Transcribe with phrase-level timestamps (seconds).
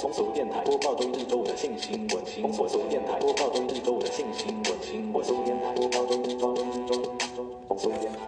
[0.00, 2.24] 风俗电台播报周一周五的性新闻。
[2.52, 4.64] 风俗电台播报周一周五的性新闻。
[5.12, 8.18] 风俗电台播报周一周五风俗电台。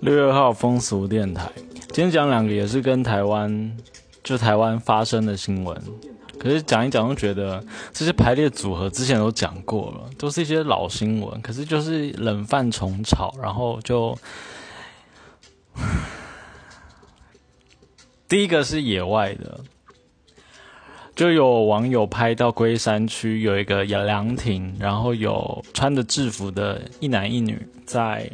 [0.00, 1.52] 六月二号风俗电台，
[1.92, 3.76] 今天讲两个也是跟台湾，
[4.24, 5.80] 就台湾发生的新闻。
[6.36, 11.40] 可是讲一讲，就觉得这些排列组合之前都讲过了，都是一些老新闻。
[11.42, 14.18] 可是就是冷饭重炒，然后就
[18.28, 19.60] 第一个是野外的，
[21.14, 27.56] 就有网友拍到龟山区有一个凉亭，然后有穿着制服的一男一女
[27.86, 28.28] 在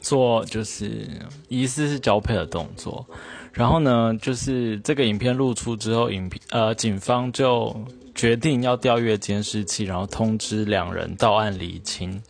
[0.00, 1.06] 做，就是
[1.48, 3.06] 疑似是交配的动作。
[3.52, 7.76] 然后呢，就是这个影片露出之后，影片呃，警方就
[8.14, 12.20] 决定要调阅监视器，然后通知两人到案厘清，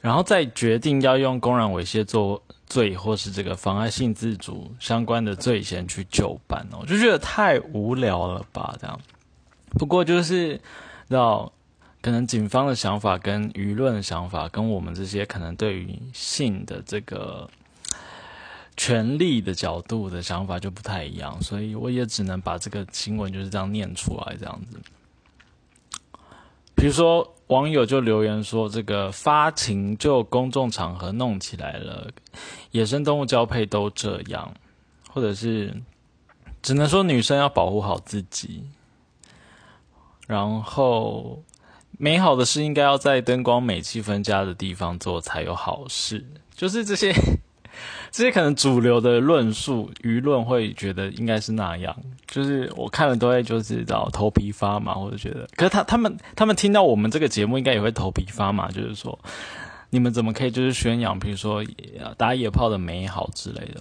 [0.00, 8.74] 然后再决定要用公然猥亵作罪或是这个妨碍性自主相关的罪嫌去就办哦，我就觉得太无聊了吧？
[8.80, 8.98] 这样。
[9.72, 10.58] 不过就是
[11.10, 11.52] 道，
[12.00, 17.50] 可能警方的想法跟舆论的想法，跟我们这些可能对于性的这个。
[18.76, 24.80] 权利的角度的想法就不太一样，所以我也只能把这个新闻就是这样念出来，这样子。
[26.80, 32.10] 比如说，网友就留言说：“这个发情就公众场合弄起来了，
[32.70, 34.50] 野生动物交配都这样，
[35.10, 35.74] 或者是
[36.62, 38.64] 只能说女生要保护好自己。
[40.26, 41.42] 然后，
[41.98, 47.12] 美好的事应该要在灯光美、气氛佳的地方做才有好事，就是这些。”
[48.12, 59.16] 这些可能主流的论述，舆论会觉得应该是那样，就是我看了都会就知道头皮发麻，或者觉得，可是他他们他们听到我们这个节目，应该也会头皮发麻，就是说，
[59.90, 61.64] 你们怎么可以就是宣扬，比如说
[62.16, 63.80] 打野炮的美好之类的？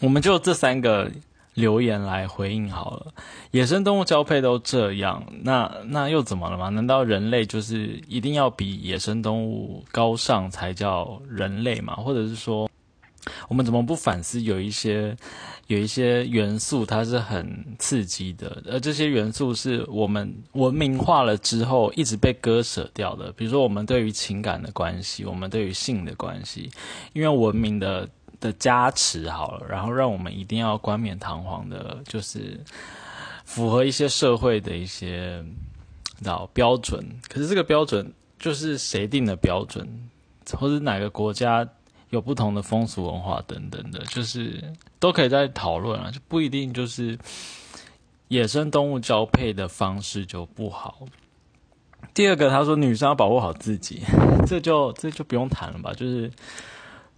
[0.00, 1.10] 我们就这三个
[1.54, 3.06] 留言来回应好了。
[3.50, 6.68] 野生动物交配都这样，那那又怎么了吗？
[6.68, 11.94] 难道人类就是一定要比野生动物高尚才叫人类吗？
[11.96, 12.69] 或者是说？
[13.50, 14.40] 我们怎么不反思？
[14.40, 15.16] 有一些
[15.66, 23.32] 有一些元素，它是很刺激的，而这些元素是我们文明化了之后一直被割舍掉的。
[23.32, 26.70] 比如说，我们对于情感的关系，我们对于性的关系，
[27.12, 32.60] 因为文明的的加持好了，然后让我们一定要冠冕堂皇的，就是
[33.44, 35.44] 符合一些社会的一些
[36.22, 37.04] 道标准。
[37.28, 40.08] 可是这个标准就是谁定的标准，
[40.52, 41.68] 或者哪个国家？
[42.10, 44.62] 有不同的风俗文化等等的，就是
[44.98, 47.18] 都可以在讨论啊，就不一定就是
[48.28, 51.00] 野生动物交配的方式就不好。
[52.12, 54.02] 第二个，他说女生要保护好自己，
[54.46, 56.30] 这就这就不用谈了吧，就是。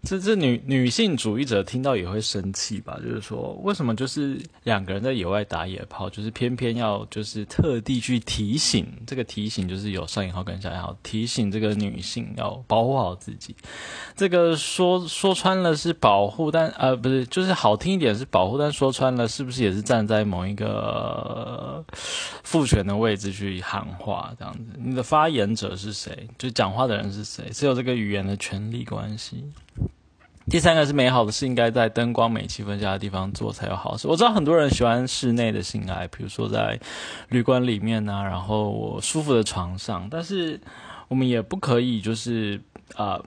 [0.02, 2.98] 这这女女性主义者听到也会生气吧？
[3.00, 13.54] 就是说，为什么就是两个人在野外打野炮，就是偏偏要就是特地去提醒这个提醒，就是有上引号跟下引号提醒这个女性要保护好自己。
[14.16, 21.84] 这个说说穿了是保护，但呃不是，就是好听一点是保护，但说穿了是不是也是站在某一个
[22.42, 24.72] 父权的位置去喊话这样子？
[24.76, 26.28] 你的发言者是谁？
[26.36, 27.52] 就讲话的人是谁？
[27.52, 29.44] 是有这个语言的权利关系。
[30.50, 34.08] 第三个是美好的事应该在灯光美、气氛佳的地方做才有好事。
[34.08, 36.78] 我知道很多人喜欢室内的性爱，比如说在
[37.28, 40.08] 旅馆里面啊，然后我舒服的床上。
[40.10, 40.60] 但是
[41.08, 42.60] 我们也不可以就是
[42.96, 43.22] 啊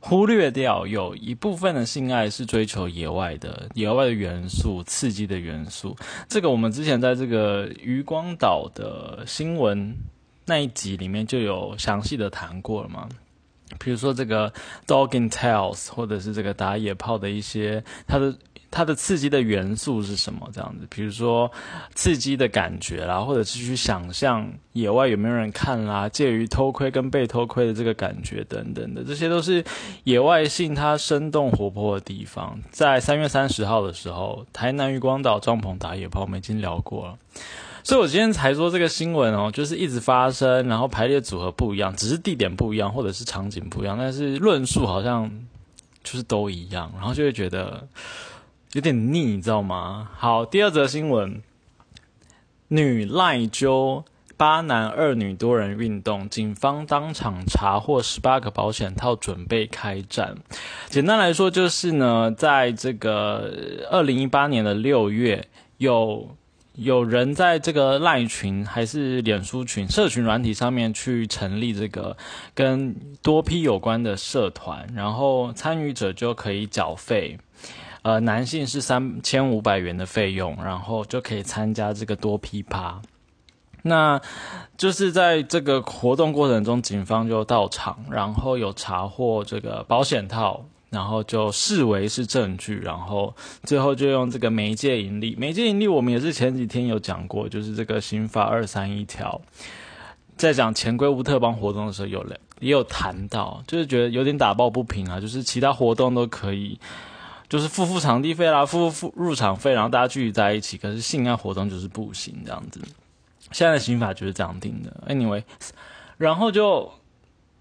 [0.00, 5.96] 忽略掉有一部分的性爱是追求野外的、野外的元素、刺激的元素。
[6.28, 9.96] 这个我们之前在这个渔光岛的新闻
[10.44, 13.08] 那一集里面就有详细的谈过了嘛。
[13.78, 14.52] 比如说这个
[14.86, 18.34] dog and tails，或者是这个打野炮的一些它的
[18.70, 20.48] 它的刺激的元素是什么？
[20.52, 21.50] 这样子，比如说
[21.94, 29.62] 刺激的感觉啦，或者是去想象野外有没有人看啦，介于偷窥跟被偷窥的这个感觉等等的，这些都是
[30.04, 32.58] 野外性它生动活泼的地方。
[32.70, 37.18] 在三月三十号的时候，台南渔光岛帐篷打野炮，我们已经聊过了。
[37.84, 45.28] 所以我今天才说这个新闻哦，就是一直发生，然后排列组合不一样，只是地点不一样，或者是场景不一样，但是论述好像
[46.04, 47.88] 就是都一样，然后就会觉得
[48.74, 50.08] 有点腻，你知道吗？
[50.16, 51.42] 好，第二则新闻，
[52.68, 54.04] 女赖揪
[54.36, 60.36] 八男二女多人运动，警方当场查获十八个保险套，准备开战。
[60.86, 63.52] 简单来说，就是呢，在这个
[63.90, 65.48] 二零一八年的六月
[65.78, 66.36] 有。
[66.74, 72.16] 有人在这个赖群还是脸书群、社群软体上面去成立这个
[72.54, 77.38] 跟多批有关的社团，然后参与者就可以缴费，
[78.00, 83.02] 呃，男性是三千五百元的费用，然后就可以参加这个多批趴。
[83.82, 84.20] 那
[84.76, 93.34] 就是在这个活动过程中，警方就到场，然后有查获这个保险套，然后就视为是证据，然后
[93.64, 95.34] 最后就用这个媒介盈利。
[95.36, 99.40] 媒介盈利我们也是前几天有讲过，就是这个刑法二三一条，
[100.36, 106.78] 在讲潜规无特帮活动的时候有了也有谈到，就是觉得有点打抱不平啊，就是其他活动都可以。
[107.48, 110.78] 就是付付场地费啦，付付入场费，然后大家聚集在一起。
[110.78, 112.80] 可是性爱活动就是不行这样子。
[113.50, 114.90] 现在的刑法就是这样定的。
[115.06, 115.42] Anyway，
[116.16, 116.90] 然后就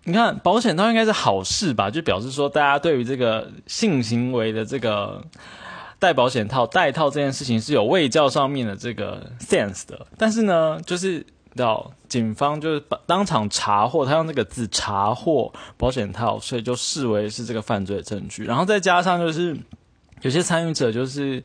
[0.03, 1.89] 你看保险套应该是好事吧？
[1.89, 5.23] 就表示说大家对于这个性行为的这个
[5.99, 10.07] 戴保险套、戴套这件事情是有卫教上面的这个 sense 的。
[10.17, 11.25] 但是呢，就是
[11.55, 18.45] 到警方就是当场查获，他用这个字查获保险套，所以就视为是这个犯罪证据。
[18.45, 19.57] 然后再加上就是。
[20.23, 21.43] 有些参与者就是，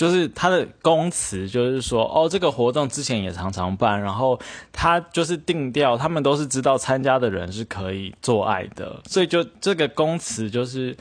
[0.00, 4.40] 就是他的供词，就是说，哦，这个活动之前也常常办，然后
[4.72, 10.96] 他就是定调，他们都是知道参加的人是可以做爱的，所以就这个供词就是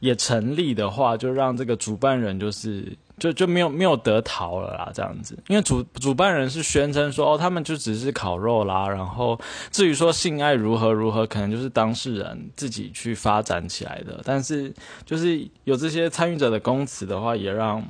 [0.00, 2.96] 也成立的话，就让这个主办人就是。
[3.18, 9.36] 就就没有没有得逃了啦，这样子，因为主主办人是宣称说，哦，他们就只是烤肉啦，然后
[9.72, 14.20] 至于说性爱如何如何，可能就是当事人自己去发展起来的。
[14.24, 14.72] 但是
[15.04, 17.82] 就是有这些参与者的供词的话，也让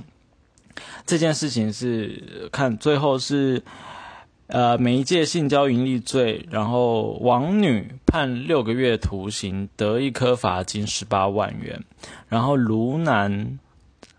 [1.07, 3.63] 这件事情是看最后是
[4.47, 11.85] 呃媒介性交盈利罪，然后王女判六个月徒刑，得一颗罚金十八万元，
[12.29, 13.59] 然后卢男。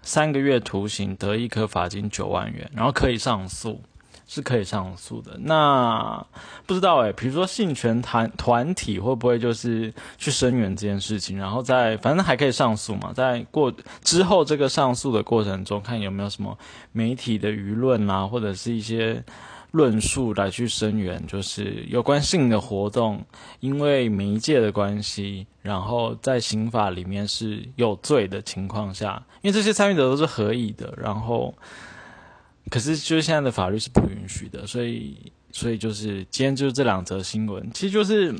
[0.01, 3.81] 三个月徒刑，得一颗罚金九万元，然后可以上诉，
[4.29, 5.35] 是可以上诉的。
[5.39, 6.25] 那
[6.65, 13.73] 不知道诶，比如说性权团团体会不会就是去声援这件事情，然后在反正还可以上诉嘛，在过
[14.03, 16.57] 之后这个上诉的过程中，看有没有什么
[16.91, 19.23] 媒体的舆论啊，或者是一些。
[19.71, 23.23] 论述来去声援，就是有关性的活动，
[23.59, 31.53] 因为媒介的关系，然后在刑法里面是有罪的情况下，因为这些参与者都是合意的，然后，
[32.69, 38.33] 可是就是现在的法律是不允许的，所以，所以就是今天就是这两则新闻，其实就是。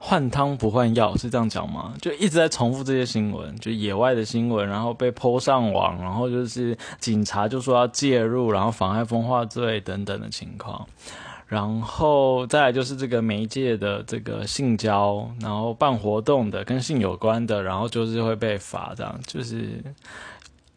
[0.00, 1.92] 换汤不换药是这样讲吗？
[2.00, 10.86] 就一直在重复这些新闻，就野外的新闻，然后被泼上网，然后就是警察就说要介入，然后妨害风化罪等等的情况，
[11.48, 19.82] 然后再来就是这个媒介的这个性交，然后办活动的跟性有关的，然后就是会被罚，这样就是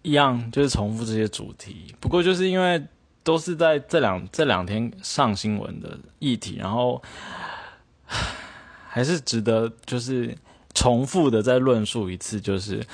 [0.02, 1.94] 一样，就是重复这些主题。
[2.00, 2.84] 不过就是因为
[3.24, 7.02] 都是在这两这两天上新闻的议题，然后。
[8.94, 10.38] 还是值得，就是
[10.74, 12.86] 重复的再论述一次，就是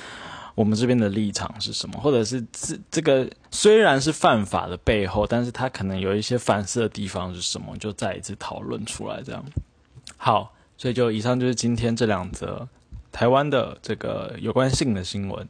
[0.54, 9.20] 我们这边的立场是什么，或者是这这个虽然是犯法的背后，但是他可能有一些反思的地方是什么，就再一次讨论出来。
[9.24, 9.44] 这样
[10.16, 12.68] 好，所以就以上就是今天这两则
[13.12, 15.48] 台湾的这个有关性的新闻。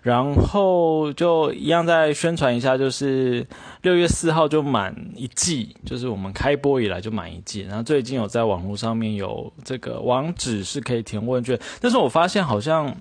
[0.00, 3.44] 然后就一样再宣传一下，就是
[3.82, 7.62] 六月四号就满一季，就是我们开播以来就满一季。
[7.62, 12.96] 然后最近有在网络上面有这个网址是可以填问卷，但是我发现好像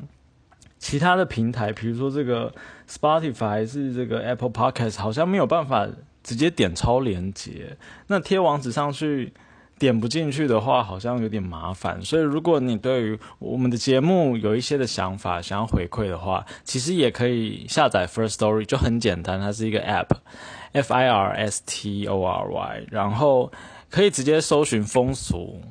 [0.79, 2.51] 其他的平台，比如说这个
[2.89, 5.87] Spotify 还是这个 Apple Podcast，好像没有办法
[6.23, 7.77] 直接点超连接，
[8.07, 9.31] 那贴网址上去。
[9.80, 12.02] 点不进去的话，好像有点麻烦。
[12.02, 23.52] 所以，如果你对于我们的节目有一些的想法，想要回馈的话，其实也可以下载 First Story，就很简单，它是一个 App，F I R S T O R Y，然后
[23.90, 25.62] 可以直接搜寻风俗，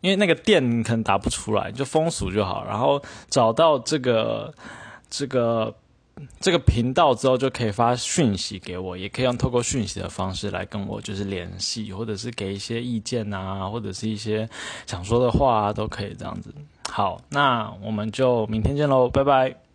[0.00, 4.54] 因为那个店可能打不出来，就风俗就好，然后找到这个
[5.08, 5.74] 这个。
[6.40, 14.48] 这个频道之后就可以发讯息给我，也可以用透过讯息的方式来跟我就是联系，或者是给一些意见啊，或者是一些
[14.86, 16.54] 想说的话啊，都可以这样子。
[16.90, 19.69] 好，那我们就明天见喽，拜拜。